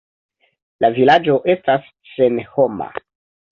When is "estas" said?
1.55-1.87